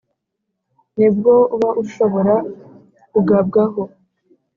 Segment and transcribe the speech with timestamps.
[0.97, 2.33] Ni bwo uba ushobora
[3.11, 3.81] kugabwaho